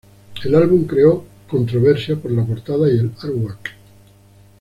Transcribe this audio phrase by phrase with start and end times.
[0.43, 3.69] El álbum creó controversia por la portada y el "artwork".